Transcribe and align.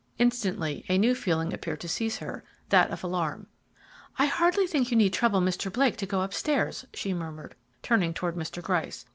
Instantly 0.17 0.83
a 0.89 0.97
new 0.97 1.13
feeling 1.13 1.53
appeared 1.53 1.79
to 1.81 1.87
seize 1.87 2.17
her, 2.17 2.43
that 2.69 2.89
of 2.89 3.03
alarm. 3.03 3.45
"I 4.17 4.25
hardly 4.25 4.65
think 4.65 4.89
you 4.89 4.97
need 4.97 5.13
trouble 5.13 5.41
Mr. 5.41 5.71
Blake 5.71 5.95
to 5.97 6.07
go 6.07 6.21
up 6.21 6.33
stairs," 6.33 6.87
she 6.91 7.13
murmured, 7.13 7.53
turning 7.83 8.11
towards 8.11 8.35
Mr. 8.35 8.63
Gryce. 8.63 9.05